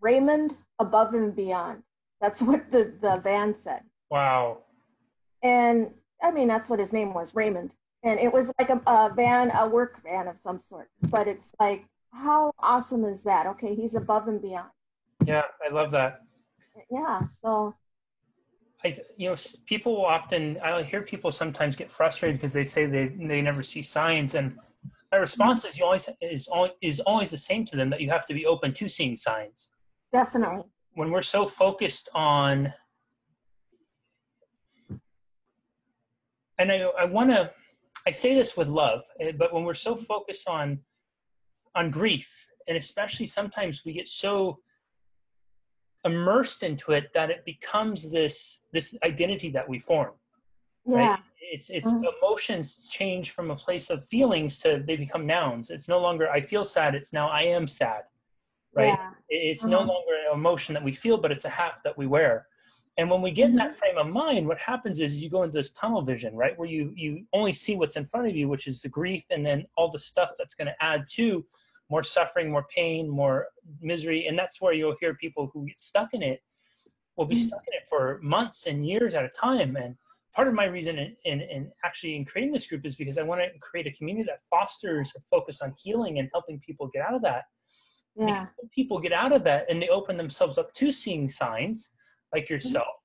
Raymond 0.00 0.56
Above 0.78 1.14
and 1.14 1.34
Beyond. 1.34 1.82
That's 2.20 2.40
what 2.48 2.70
the, 2.70 2.94
the 3.00 3.20
van 3.22 3.54
said. 3.54 3.82
Wow. 4.10 4.58
And 5.42 5.90
I 6.22 6.30
mean, 6.30 6.48
that's 6.48 6.68
what 6.68 6.78
his 6.78 6.92
name 6.92 7.12
was, 7.14 7.34
Raymond. 7.34 7.74
And 8.02 8.20
it 8.20 8.32
was 8.32 8.52
like 8.58 8.70
a, 8.70 8.80
a 8.86 9.12
van, 9.14 9.50
a 9.50 9.66
work 9.66 10.02
van 10.02 10.28
of 10.28 10.38
some 10.38 10.58
sort. 10.58 10.88
But 11.02 11.26
it's 11.28 11.52
like, 11.58 11.86
how 12.12 12.52
awesome 12.58 13.04
is 13.04 13.22
that? 13.24 13.46
Okay, 13.46 13.74
he's 13.74 13.94
above 13.94 14.28
and 14.28 14.40
beyond. 14.40 14.70
Yeah, 15.24 15.42
I 15.64 15.72
love 15.72 15.90
that. 15.92 16.20
Yeah, 16.90 17.26
so 17.26 17.74
I, 18.84 18.94
you 19.16 19.30
know, 19.30 19.36
people 19.66 19.96
will 19.96 20.04
often, 20.04 20.58
I 20.62 20.82
hear 20.82 21.02
people 21.02 21.32
sometimes 21.32 21.74
get 21.74 21.90
frustrated 21.90 22.38
because 22.38 22.52
they 22.52 22.64
say 22.64 22.86
they, 22.86 23.08
they 23.08 23.40
never 23.40 23.62
see 23.62 23.82
signs. 23.82 24.34
And 24.34 24.58
my 25.10 25.18
response 25.18 25.64
is, 25.64 25.78
you 25.78 25.84
always, 25.84 26.08
is, 26.20 26.48
always, 26.48 26.72
is 26.82 27.00
always 27.00 27.30
the 27.30 27.38
same 27.38 27.64
to 27.66 27.76
them 27.76 27.88
that 27.90 28.00
you 28.00 28.10
have 28.10 28.26
to 28.26 28.34
be 28.34 28.44
open 28.44 28.74
to 28.74 28.88
seeing 28.88 29.16
signs. 29.16 29.70
Definitely. 30.12 30.64
When 30.94 31.10
we're 31.10 31.22
so 31.22 31.46
focused 31.46 32.10
on, 32.14 32.72
and 36.58 36.70
I, 36.70 36.82
I 36.98 37.04
want 37.04 37.30
to, 37.30 37.50
I 38.06 38.10
say 38.10 38.34
this 38.34 38.56
with 38.56 38.68
love, 38.68 39.02
eh, 39.20 39.32
but 39.36 39.52
when 39.52 39.64
we're 39.64 39.74
so 39.74 39.96
focused 39.96 40.48
on, 40.48 40.78
on 41.74 41.90
grief, 41.90 42.46
and 42.68 42.76
especially 42.76 43.26
sometimes 43.26 43.84
we 43.84 43.92
get 43.92 44.08
so 44.08 44.58
immersed 46.04 46.62
into 46.62 46.92
it 46.92 47.12
that 47.14 47.30
it 47.30 47.44
becomes 47.44 48.10
this 48.10 48.64
this 48.72 48.96
identity 49.04 49.50
that 49.50 49.66
we 49.66 49.78
form 49.78 50.12
yeah. 50.86 50.96
right 50.96 51.20
it's 51.40 51.70
it's 51.70 51.90
mm-hmm. 51.90 52.04
emotions 52.22 52.86
change 52.90 53.30
from 53.30 53.50
a 53.50 53.56
place 53.56 53.90
of 53.90 54.04
feelings 54.04 54.58
to 54.58 54.82
they 54.86 54.96
become 54.96 55.26
nouns 55.26 55.70
it's 55.70 55.88
no 55.88 55.98
longer 55.98 56.30
i 56.30 56.40
feel 56.40 56.64
sad 56.64 56.94
it's 56.94 57.12
now 57.12 57.28
i 57.28 57.42
am 57.42 57.66
sad 57.66 58.02
right 58.74 58.88
yeah. 58.98 59.10
it's 59.30 59.62
mm-hmm. 59.62 59.72
no 59.72 59.78
longer 59.78 60.12
an 60.28 60.34
emotion 60.34 60.74
that 60.74 60.84
we 60.84 60.92
feel 60.92 61.16
but 61.16 61.32
it's 61.32 61.46
a 61.46 61.50
hat 61.50 61.74
that 61.84 61.96
we 61.96 62.06
wear 62.06 62.46
and 62.96 63.10
when 63.10 63.22
we 63.22 63.30
get 63.30 63.50
in 63.50 63.56
that 63.56 63.70
mm-hmm. 63.70 63.78
frame 63.78 63.98
of 63.98 64.06
mind 64.06 64.46
what 64.46 64.58
happens 64.58 65.00
is 65.00 65.18
you 65.18 65.30
go 65.30 65.42
into 65.42 65.56
this 65.56 65.72
tunnel 65.72 66.02
vision 66.02 66.34
right 66.34 66.58
where 66.58 66.68
you 66.68 66.92
you 66.94 67.24
only 67.32 67.52
see 67.52 67.76
what's 67.76 67.96
in 67.96 68.04
front 68.04 68.26
of 68.26 68.36
you 68.36 68.48
which 68.48 68.66
is 68.66 68.80
the 68.80 68.88
grief 68.88 69.24
and 69.30 69.44
then 69.44 69.64
all 69.76 69.90
the 69.90 69.98
stuff 69.98 70.30
that's 70.38 70.54
going 70.54 70.66
to 70.66 70.84
add 70.84 71.04
to 71.08 71.44
more 71.90 72.02
suffering, 72.02 72.50
more 72.50 72.66
pain, 72.74 73.08
more 73.08 73.48
misery. 73.80 74.26
And 74.26 74.38
that's 74.38 74.60
where 74.60 74.72
you'll 74.72 74.96
hear 74.98 75.14
people 75.14 75.50
who 75.52 75.66
get 75.66 75.78
stuck 75.78 76.14
in 76.14 76.22
it 76.22 76.42
will 77.16 77.26
be 77.26 77.34
mm-hmm. 77.34 77.42
stuck 77.42 77.62
in 77.68 77.74
it 77.74 77.86
for 77.88 78.18
months 78.22 78.66
and 78.66 78.86
years 78.86 79.14
at 79.14 79.24
a 79.24 79.28
time. 79.28 79.76
And 79.76 79.94
part 80.34 80.48
of 80.48 80.54
my 80.54 80.64
reason 80.64 80.98
in, 80.98 81.16
in, 81.24 81.40
in, 81.42 81.70
actually 81.84 82.16
in 82.16 82.24
creating 82.24 82.52
this 82.52 82.66
group 82.66 82.84
is 82.84 82.96
because 82.96 83.18
I 83.18 83.22
want 83.22 83.40
to 83.40 83.58
create 83.60 83.86
a 83.86 83.92
community 83.92 84.26
that 84.28 84.40
fosters 84.50 85.12
a 85.16 85.20
focus 85.20 85.60
on 85.60 85.74
healing 85.78 86.18
and 86.18 86.28
helping 86.32 86.58
people 86.60 86.88
get 86.92 87.02
out 87.02 87.14
of 87.14 87.22
that. 87.22 87.44
Yeah. 88.16 88.46
people 88.72 89.00
get 89.00 89.12
out 89.12 89.32
of 89.32 89.42
that 89.42 89.66
and 89.68 89.82
they 89.82 89.88
open 89.88 90.16
themselves 90.16 90.56
up 90.56 90.72
to 90.74 90.92
seeing 90.92 91.28
signs 91.28 91.90
like 92.34 92.44
mm-hmm. 92.44 92.54
yourself, 92.54 92.96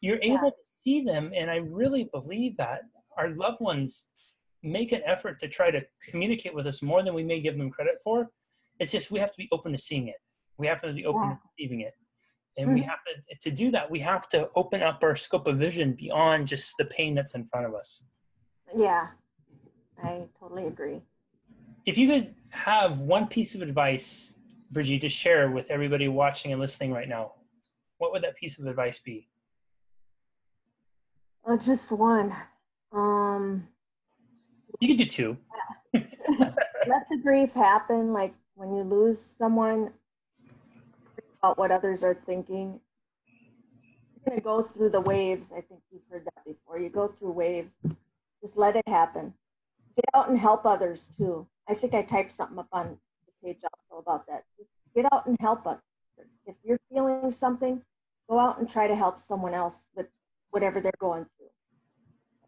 you're 0.00 0.18
able 0.22 0.44
yeah. 0.44 0.50
to 0.50 0.70
see 0.80 1.02
them. 1.02 1.32
And 1.36 1.50
I 1.50 1.56
really 1.56 2.08
believe 2.12 2.56
that 2.56 2.82
our 3.18 3.30
loved 3.30 3.60
ones 3.60 4.08
make 4.62 4.92
an 4.92 5.02
effort 5.04 5.38
to 5.40 5.48
try 5.48 5.70
to 5.70 5.80
communicate 6.08 6.54
with 6.54 6.66
us 6.66 6.82
more 6.82 7.02
than 7.02 7.14
we 7.14 7.24
may 7.24 7.40
give 7.40 7.56
them 7.58 7.70
credit 7.70 7.96
for. 8.02 8.28
It's 8.78 8.92
just 8.92 9.10
we 9.10 9.20
have 9.20 9.32
to 9.32 9.38
be 9.38 9.48
open 9.52 9.72
to 9.72 9.78
seeing 9.78 10.08
it. 10.08 10.16
We 10.58 10.66
have 10.66 10.80
to 10.82 10.92
be 10.92 11.06
open 11.06 11.22
yeah. 11.22 11.30
to 11.30 11.38
receiving 11.58 11.80
it. 11.82 11.94
And 12.58 12.68
mm-hmm. 12.68 12.74
we 12.74 12.82
have 12.82 12.98
to 13.06 13.36
to 13.38 13.50
do 13.50 13.70
that, 13.70 13.90
we 13.90 13.98
have 14.00 14.28
to 14.30 14.50
open 14.56 14.82
up 14.82 15.00
our 15.02 15.14
scope 15.14 15.46
of 15.46 15.58
vision 15.58 15.92
beyond 15.92 16.46
just 16.46 16.74
the 16.78 16.86
pain 16.86 17.14
that's 17.14 17.34
in 17.34 17.44
front 17.44 17.66
of 17.66 17.74
us. 17.74 18.04
Yeah. 18.74 19.08
I 20.02 20.26
totally 20.38 20.66
agree. 20.66 21.02
If 21.84 21.96
you 21.96 22.08
could 22.08 22.34
have 22.50 22.98
one 22.98 23.28
piece 23.28 23.54
of 23.54 23.62
advice, 23.62 24.34
Bridgie, 24.72 24.98
to 24.98 25.08
share 25.08 25.50
with 25.50 25.70
everybody 25.70 26.08
watching 26.08 26.52
and 26.52 26.60
listening 26.60 26.92
right 26.92 27.08
now, 27.08 27.32
what 27.98 28.12
would 28.12 28.22
that 28.22 28.36
piece 28.36 28.58
of 28.58 28.66
advice 28.66 28.98
be? 28.98 29.28
Uh, 31.46 31.56
just 31.56 31.90
one. 31.90 32.34
Um, 32.92 33.66
you 34.80 34.88
can 34.88 34.96
do 34.96 35.04
two. 35.04 35.36
Let 35.94 37.06
the 37.10 37.18
grief 37.22 37.52
happen. 37.52 38.12
Like 38.12 38.34
when 38.54 38.74
you 38.74 38.82
lose 38.82 39.20
someone, 39.20 39.92
about 41.46 41.58
what 41.58 41.70
others 41.70 42.02
are 42.02 42.14
thinking. 42.26 42.80
You're 44.14 44.30
gonna 44.30 44.40
go 44.40 44.62
through 44.62 44.90
the 44.90 45.00
waves. 45.00 45.52
I 45.52 45.60
think 45.60 45.80
you've 45.92 46.02
heard 46.10 46.24
that 46.24 46.44
before. 46.44 46.78
You 46.78 46.88
go 46.88 47.08
through 47.08 47.32
waves. 47.32 47.74
Just 48.42 48.56
let 48.56 48.76
it 48.76 48.88
happen. 48.88 49.32
Get 49.94 50.04
out 50.14 50.28
and 50.28 50.38
help 50.38 50.66
others 50.66 51.08
too. 51.16 51.46
I 51.68 51.74
think 51.74 51.94
I 51.94 52.02
typed 52.02 52.32
something 52.32 52.58
up 52.58 52.68
on 52.72 52.98
the 53.26 53.48
page 53.48 53.60
also 53.62 54.00
about 54.00 54.26
that. 54.26 54.44
Just 54.58 54.70
get 54.94 55.06
out 55.12 55.26
and 55.26 55.36
help 55.40 55.66
others. 55.66 55.82
If 56.46 56.54
you're 56.62 56.80
feeling 56.92 57.30
something, 57.30 57.82
go 58.28 58.38
out 58.38 58.58
and 58.58 58.68
try 58.68 58.86
to 58.86 58.94
help 58.94 59.18
someone 59.18 59.54
else 59.54 59.84
with 59.94 60.06
whatever 60.50 60.80
they're 60.80 60.92
going 60.98 61.24
through. 61.36 61.48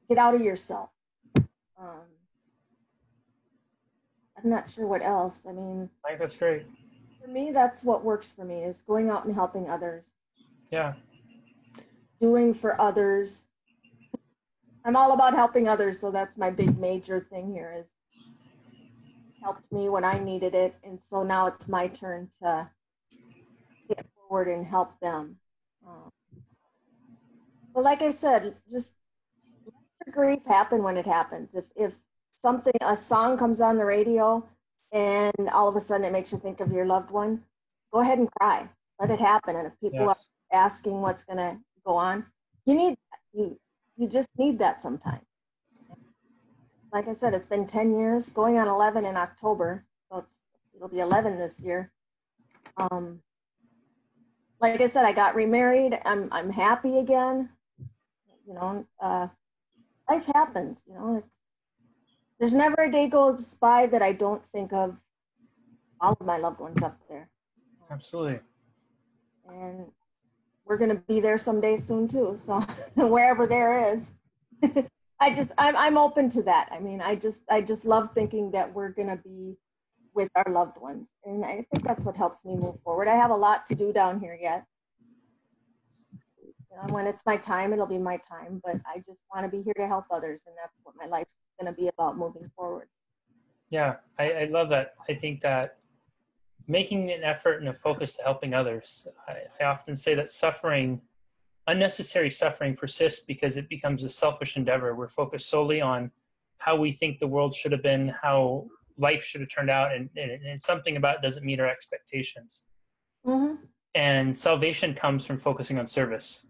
Get 0.08 0.18
out 0.18 0.34
of 0.34 0.40
yourself. 0.40 0.90
Um, 1.37 2.06
I'm 4.37 4.50
not 4.50 4.68
sure 4.68 4.87
what 4.87 5.02
else. 5.02 5.40
I 5.48 5.52
mean, 5.52 5.90
I 6.04 6.08
think 6.08 6.20
that's 6.20 6.37
great. 6.37 6.66
For 7.20 7.28
me, 7.28 7.50
that's 7.52 7.82
what 7.82 8.04
works 8.04 8.32
for 8.32 8.44
me 8.44 8.62
is 8.62 8.82
going 8.82 9.10
out 9.10 9.25
and 9.25 9.34
helping 9.34 9.68
others. 9.68 10.10
Yeah. 10.70 10.94
Doing 12.20 12.54
for 12.54 12.80
others. 12.80 13.44
I'm 14.84 14.96
all 14.96 15.12
about 15.12 15.34
helping 15.34 15.68
others, 15.68 16.00
so 16.00 16.10
that's 16.10 16.37
my 16.37 16.50
big 16.50 16.78
major 16.78 17.26
thing 17.30 17.52
here 17.52 17.75
is 17.78 17.88
helped 19.42 19.70
me 19.72 19.88
when 19.88 20.04
I 20.04 20.18
needed 20.18 20.54
it, 20.54 20.75
and 20.82 21.00
so 21.00 21.22
now 21.22 21.46
it's 21.46 21.68
my 21.68 21.88
turn 21.88 22.28
to 22.40 22.68
forward 24.28 24.49
and 24.49 24.66
help 24.66 24.99
them. 25.00 25.37
Um, 25.87 26.12
but 27.75 27.85
like 27.85 28.02
I 28.02 28.11
said, 28.11 28.54
just 28.70 28.94
let 30.04 30.14
grief 30.14 30.40
happen 30.47 30.82
when 30.82 30.97
it 30.97 31.06
happens. 31.06 31.50
If 31.54 31.64
if 31.76 31.94
something 32.35 32.75
a 32.80 32.97
song 32.97 33.38
comes 33.38 33.61
on 33.61 33.76
the 33.76 33.85
radio 33.85 34.47
and 34.92 35.49
all 35.52 35.68
of 35.68 35.76
a 35.76 35.80
sudden 35.80 36.04
it 36.04 36.12
makes 36.12 36.32
you 36.32 36.38
think 36.38 36.61
of 36.61 36.73
your 36.73 36.87
loved 36.87 37.11
one, 37.11 37.42
go 37.92 38.00
ahead 38.00 38.18
and 38.18 38.30
cry. 38.32 38.68
Let 39.00 39.11
it 39.11 39.20
happen. 39.20 39.56
And 39.56 39.66
if 39.66 39.73
people 39.80 40.06
yes. 40.06 40.30
are 40.52 40.58
asking 40.58 41.00
what's 41.00 41.25
going 41.25 41.38
to 41.38 41.56
go 41.85 41.94
on, 41.97 42.25
you 42.64 42.75
need 42.75 42.97
you 43.32 43.58
you 43.97 44.08
just 44.08 44.28
need 44.38 44.58
that 44.58 44.82
sometimes. 44.82 45.25
Like 46.92 47.08
I 47.08 47.12
said, 47.12 47.35
it's 47.35 47.47
been 47.47 47.66
10 47.66 47.99
years, 47.99 48.30
going 48.30 48.56
on 48.56 48.66
11 48.66 49.04
in 49.04 49.16
October. 49.16 49.85
So 50.11 50.25
it'll 50.75 50.88
be 50.88 51.00
11 51.00 51.38
this 51.38 51.61
year. 51.61 51.92
Um, 52.78 53.20
like 54.61 54.81
I 54.81 54.87
said, 54.87 55.05
I 55.05 55.12
got 55.12 55.35
remarried. 55.35 55.99
I'm 56.05 56.29
I'm 56.33 56.50
happy 56.50 56.99
again. 56.99 57.49
You 58.47 58.55
know, 58.55 58.87
uh, 59.00 59.29
life 60.09 60.27
happens. 60.35 60.83
You 60.87 60.95
know, 60.95 61.17
it's 61.17 61.29
there's 62.38 62.55
never 62.55 62.83
a 62.83 62.91
day 62.91 63.09
goes 63.09 63.55
by 63.55 63.87
that 63.87 64.03
I 64.03 64.12
don't 64.12 64.43
think 64.53 64.73
of 64.73 64.97
all 66.00 66.17
of 66.19 66.27
my 66.27 66.38
loved 66.38 66.61
ones 66.61 66.83
up 66.83 66.97
there. 67.09 67.29
Absolutely. 67.91 68.41
And 69.49 69.87
we're 70.65 70.77
gonna 70.77 70.95
be 70.95 71.21
there 71.21 71.38
someday 71.38 71.77
soon 71.77 72.07
too. 72.09 72.37
So 72.41 72.61
wherever 72.95 73.47
there 73.47 73.93
is, 73.93 74.12
I 75.21 75.35
just 75.35 75.53
I'm 75.59 75.77
I'm 75.77 75.99
open 75.99 76.29
to 76.31 76.43
that. 76.43 76.69
I 76.71 76.79
mean, 76.79 77.00
I 77.00 77.15
just 77.15 77.43
I 77.50 77.61
just 77.61 77.85
love 77.85 78.11
thinking 78.15 78.50
that 78.53 78.73
we're 78.73 78.91
gonna 78.91 79.17
be 79.17 79.57
with 80.18 80.30
our 80.34 80.52
loved 80.52 80.80
ones, 80.80 81.14
and 81.25 81.44
I 81.44 81.64
think 81.70 81.84
that's 81.84 82.04
what 82.04 82.16
helps 82.16 82.44
me 82.44 82.56
move 82.56 82.75
forward. 82.82 83.06
I 83.06 83.14
have 83.14 83.30
a 83.30 83.37
lot 83.37 83.64
to 83.66 83.76
do 83.76 83.92
down 83.92 84.18
here 84.18 84.37
yet. 84.38 84.64
You 86.12 86.76
know, 86.76 86.92
when 86.92 87.06
it's 87.06 87.22
my 87.25 87.37
time, 87.37 87.72
it'll 87.72 87.87
be 87.87 87.98
my 87.98 88.16
time. 88.16 88.60
But 88.64 88.80
I 88.84 88.98
just 89.06 89.22
want 89.32 89.46
to 89.46 89.56
be 89.56 89.62
here 89.62 89.75
to 89.75 89.87
help 89.87 90.06
others, 90.10 90.42
and 90.46 90.56
that's 90.60 90.75
what 90.82 90.96
my 90.98 91.06
life's 91.06 91.37
going 91.60 91.72
to 91.72 91.80
be 91.80 91.87
about 91.87 92.18
moving 92.18 92.50
forward. 92.56 92.88
Yeah, 93.70 93.96
I, 94.18 94.32
I 94.32 94.44
love 94.46 94.68
that. 94.70 94.94
I 95.08 95.14
think 95.14 95.40
that 95.42 95.78
making 96.66 97.12
an 97.12 97.22
effort 97.22 97.60
and 97.60 97.68
a 97.68 97.72
focus 97.72 98.16
to 98.16 98.22
helping 98.25 98.54
others. 98.54 99.06
I, 99.28 99.37
I 99.60 99.68
often 99.68 99.94
say 99.94 100.16
that 100.16 100.30
suffering, 100.30 101.00
unnecessary 101.68 102.28
suffering, 102.28 102.75
persists 102.75 103.25
because 103.25 103.56
it 103.56 103.68
becomes 103.68 104.02
a 104.02 104.08
selfish 104.08 104.56
endeavor. 104.56 104.96
We're 104.96 105.06
focused 105.06 105.48
solely 105.48 105.80
on 105.80 106.10
how 106.58 106.75
we 106.75 106.90
think 106.90 107.20
the 107.20 107.28
world 107.28 107.54
should 107.54 107.70
have 107.70 107.84
been, 107.84 108.08
how 108.08 108.66
life 108.99 109.25
should 109.25 109.40
have 109.40 109.50
turned 109.50 109.71
out, 109.71 109.95
and, 109.95 110.11
and, 110.17 110.31
and 110.31 110.61
something 110.61 110.97
about 110.97 111.17
it 111.17 111.23
doesn't 111.23 111.45
meet 111.45 111.61
our 111.61 111.69
expectations. 111.69 112.64
Mm-hmm. 113.26 113.55
And 113.95 114.37
salvation 114.37 114.95
comes 114.95 115.25
from 115.25 115.38
focusing 115.38 115.78
on 115.78 115.87
service. 115.87 116.47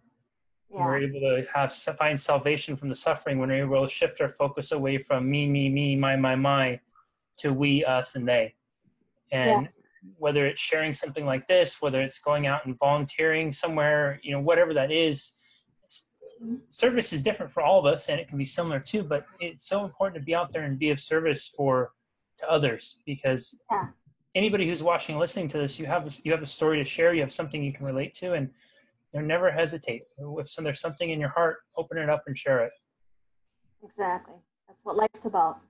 Yeah. 0.71 0.85
We're 0.85 0.99
able 0.99 1.21
to 1.21 1.47
have 1.55 1.73
find 1.73 2.19
salvation 2.19 2.77
from 2.77 2.89
the 2.89 2.95
suffering 2.95 3.39
when 3.39 3.49
we're 3.49 3.65
able 3.65 3.87
to 3.87 3.93
shift 3.93 4.21
our 4.21 4.29
focus 4.29 4.73
away 4.73 4.99
from 4.99 5.31
me, 5.31 5.47
me, 5.49 5.69
me, 5.69 5.97
my, 5.97 6.17
my, 6.17 6.35
my, 6.35 6.81
to 7.39 7.53
we, 7.53 7.85
us, 7.85 8.17
and 8.17 8.29
they. 8.29 8.55
And 9.33 9.63
yeah. 9.63 9.69
whether 10.19 10.47
it's 10.47 10.61
sharing 10.61 10.93
something 10.93 11.25
like 11.25 11.47
this, 11.47 11.81
whether 11.81 12.03
it's 12.03 12.19
going 12.19 12.47
out 12.47 12.67
and 12.67 12.79
volunteering 12.79 13.51
somewhere, 13.51 14.21
you 14.23 14.33
know, 14.33 14.41
whatever 14.41 14.75
that 14.75 14.91
is, 14.91 15.33
service 16.71 17.13
is 17.13 17.23
different 17.23 17.51
for 17.51 17.63
all 17.63 17.79
of 17.81 17.87
us, 17.87 18.09
and 18.09 18.21
it 18.21 18.29
can 18.29 18.39
be 18.39 18.45
similar 18.45 18.79
too. 18.79 19.03
But 19.03 19.27
it's 19.41 19.67
so 19.67 19.85
important 19.85 20.21
to 20.21 20.25
be 20.25 20.35
out 20.35 20.53
there 20.53 20.65
and 20.65 20.79
be 20.79 20.91
of 20.91 21.01
service 21.01 21.49
for 21.49 21.93
to 22.39 22.51
others 22.51 22.97
because 23.07 23.57
yeah. 23.71 23.89
anybody 24.35 24.67
who's 24.69 24.83
watching 24.83 25.15
and 25.15 25.21
listening 25.21 25.49
to 25.49 25.59
this, 25.59 25.79
you 25.79 25.87
have 25.87 26.19
you 26.25 26.33
have 26.33 26.43
a 26.43 26.47
story 26.47 26.79
to 26.79 26.85
share, 26.85 27.15
you 27.15 27.21
have 27.21 27.33
something 27.33 27.63
you 27.63 27.73
can 27.73 27.87
relate 27.87 28.15
to, 28.15 28.33
and 28.35 28.51
you 29.13 29.21
know, 29.21 29.27
never 29.27 29.51
hesitate. 29.51 30.05
If 30.19 30.49
some, 30.49 30.65
there's 30.65 30.81
something 30.81 31.11
in 31.11 31.21
your 31.21 31.31
heart, 31.31 31.59
open 31.77 31.99
it 31.99 32.09
up 32.09 32.25
and 32.27 32.37
share 32.37 32.65
it. 32.65 32.73
Exactly. 33.83 34.35
That's 34.67 34.81
what 34.83 34.97
life's 34.97 35.25
about. 35.25 35.61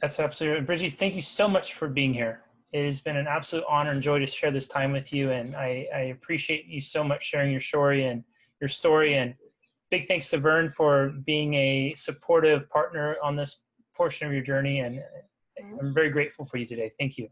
That's 0.00 0.20
absolutely. 0.20 0.64
Bridgie, 0.64 0.90
thank 0.90 1.14
you 1.14 1.22
so 1.22 1.48
much 1.48 1.74
for 1.74 1.88
being 1.88 2.14
here. 2.14 2.42
It 2.72 2.84
has 2.84 3.00
been 3.00 3.16
an 3.16 3.26
absolute 3.26 3.64
honor 3.68 3.92
and 3.92 4.02
joy 4.02 4.18
to 4.18 4.26
share 4.26 4.50
this 4.50 4.68
time 4.68 4.92
with 4.92 5.12
you, 5.12 5.30
and 5.30 5.56
I, 5.56 5.88
I 5.94 5.98
appreciate 6.16 6.66
you 6.66 6.80
so 6.80 7.02
much 7.02 7.24
sharing 7.24 7.50
your 7.50 7.60
story 7.60 8.04
and 8.04 8.22
your 8.60 8.68
story. 8.68 9.14
And 9.14 9.34
big 9.90 10.06
thanks 10.06 10.28
to 10.30 10.38
Vern 10.38 10.68
for 10.68 11.08
being 11.24 11.54
a 11.54 11.94
supportive 11.96 12.68
partner 12.68 13.16
on 13.22 13.36
this 13.36 13.62
portion 13.94 14.26
of 14.26 14.32
your 14.32 14.42
journey. 14.42 14.80
And 14.80 15.02
I'm 15.80 15.92
very 15.92 16.10
grateful 16.10 16.44
for 16.44 16.56
you 16.56 16.66
today. 16.66 16.90
Thank 16.98 17.18
you. 17.18 17.28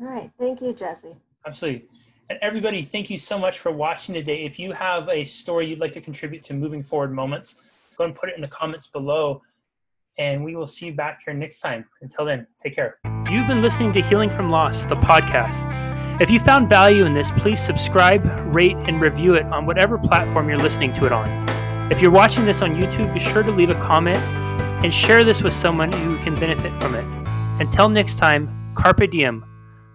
All 0.00 0.06
right. 0.06 0.30
Thank 0.38 0.60
you, 0.60 0.72
Jesse. 0.72 1.14
Absolutely. 1.46 1.88
And 2.28 2.38
everybody, 2.42 2.82
thank 2.82 3.08
you 3.08 3.18
so 3.18 3.38
much 3.38 3.60
for 3.60 3.70
watching 3.70 4.14
today. 4.14 4.44
If 4.44 4.58
you 4.58 4.72
have 4.72 5.08
a 5.08 5.24
story 5.24 5.66
you'd 5.66 5.78
like 5.78 5.92
to 5.92 6.00
contribute 6.00 6.42
to 6.44 6.54
Moving 6.54 6.82
Forward 6.82 7.12
Moments, 7.12 7.56
go 7.96 8.04
and 8.04 8.14
put 8.14 8.28
it 8.28 8.34
in 8.34 8.42
the 8.42 8.48
comments 8.48 8.88
below. 8.88 9.42
And 10.18 10.44
we 10.44 10.56
will 10.56 10.66
see 10.66 10.86
you 10.86 10.94
back 10.94 11.20
here 11.24 11.34
next 11.34 11.60
time. 11.60 11.84
Until 12.02 12.24
then, 12.24 12.46
take 12.62 12.74
care. 12.74 12.98
You've 13.30 13.46
been 13.46 13.60
listening 13.60 13.92
to 13.92 14.00
Healing 14.00 14.30
from 14.30 14.50
Loss, 14.50 14.86
the 14.86 14.96
podcast. 14.96 15.82
If 16.20 16.30
you 16.30 16.40
found 16.40 16.68
value 16.68 17.04
in 17.04 17.12
this, 17.12 17.30
please 17.30 17.60
subscribe, 17.60 18.24
rate, 18.52 18.76
and 18.76 19.00
review 19.00 19.34
it 19.34 19.44
on 19.46 19.66
whatever 19.66 19.98
platform 19.98 20.48
you're 20.48 20.58
listening 20.58 20.92
to 20.94 21.04
it 21.04 21.12
on. 21.12 21.46
If 21.92 22.00
you're 22.00 22.10
watching 22.10 22.44
this 22.44 22.62
on 22.62 22.74
YouTube, 22.74 23.12
be 23.12 23.20
sure 23.20 23.42
to 23.42 23.50
leave 23.52 23.70
a 23.70 23.74
comment 23.74 24.18
and 24.82 24.92
share 24.92 25.22
this 25.24 25.42
with 25.42 25.52
someone 25.52 25.92
who 25.92 26.16
can 26.18 26.34
benefit 26.34 26.74
from 26.82 26.94
it. 26.94 27.25
Until 27.58 27.88
next 27.88 28.16
time, 28.16 28.50
Carpe 28.74 29.10
Diem. 29.10 29.42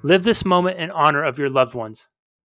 Live 0.02 0.24
this 0.24 0.44
moment 0.44 0.80
in 0.80 0.90
honor 0.90 1.24
of 1.24 1.38
your 1.38 1.50
loved 1.50 1.76
ones. 1.76 2.10